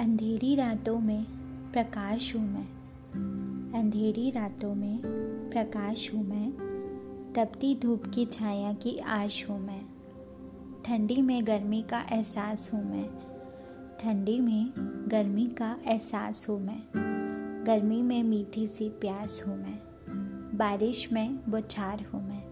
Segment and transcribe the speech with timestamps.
[0.00, 1.24] अंधेरी रातों में
[1.72, 2.66] प्रकाश हूँ मैं।
[3.80, 5.00] अंधेरी रातों में
[5.50, 6.52] प्रकाश हूँ मैं।
[7.36, 9.82] तपती धूप की छाया की आश हूँ मैं।
[10.86, 13.08] ठंडी में गर्मी का एहसास हूँ मैं।
[14.02, 14.72] ठंडी में
[15.10, 16.82] गर्मी का एहसास हूँ मैं।
[17.66, 19.78] गर्मी में मीठी सी प्यास हूँ मैं।
[20.54, 22.42] बारिश में बौछार हूँ मैं।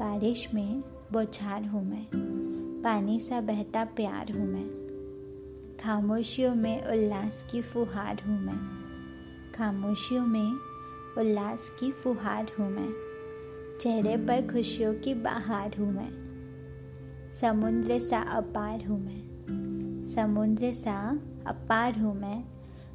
[0.00, 0.80] बारिश में
[1.12, 2.06] बौछार हूँ मैं।
[2.82, 4.87] पानी सा बहता प्यार हूँ मैं।
[5.80, 10.52] खामोशियों में उल्लास की फुहार हूँ मैं खामोशियों में
[11.18, 12.88] उल्लास की फुहार हूँ मैं
[13.78, 16.10] चेहरे पर खुशियों की बहार हूँ मैं
[17.32, 20.98] समुद्र सा अपार हूँ मैं समुद्र सा
[21.46, 22.42] अपार हूँ मैं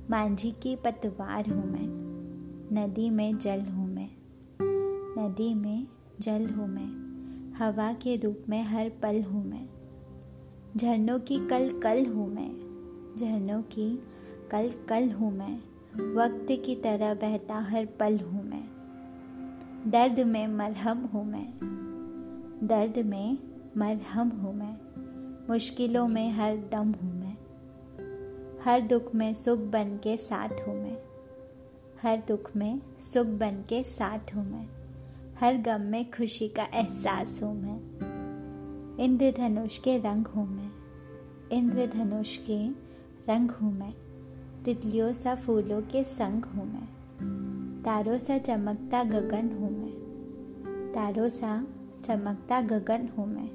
[0.10, 1.88] मांझी की पतवार हूँ मैं
[2.74, 4.10] नदी में जल हूँ मैं
[5.18, 5.88] नदी में
[6.20, 6.91] जल हूँ मैं
[7.58, 9.68] हवा के रूप में हर पल हूँ मैं
[10.77, 12.52] झरनों की कल कल हूँ मैं
[13.18, 13.90] झरनों की
[14.52, 15.56] कल कल हूँ मैं,
[16.16, 18.64] वक्त की तरह बहता हर पल हूँ मैं।
[19.88, 21.48] दर्द में मरहम हूँ मैं,
[22.64, 23.38] दर्द में
[23.78, 24.76] मरहम हूँ मैं,
[25.50, 27.36] मुश्किलों में हर दम हूँ मैं,
[28.64, 30.98] हर दुख में सुख बन के साथ हूँ मैं,
[32.04, 34.68] हर दुख में सुख बन के साथ हूँ मैं,
[35.40, 37.80] हर गम में खुशी का एहसास हूँ मैं।
[38.98, 40.72] इंद्रधनुष के रंग हूँ मैं,
[41.52, 42.93] इंद्रधनुष के
[43.29, 43.93] रंग हूँ मैं।
[44.63, 46.88] तितलियों सा फूलों के संग हूँ मैं।
[47.84, 51.68] तारों सा चमकता गगन हूँ मैं। तारों सा
[52.04, 53.48] चमकता गगन हूँ मैं।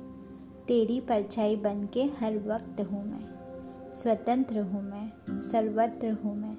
[0.67, 6.57] तेरी परछाई बन के हर वक्त हूँ मैं। स्वतंत्र हूँ मैं, सर्वत्र हूँ मैं।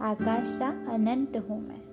[0.00, 1.91] आकाश सा अनंत हूँ मैं।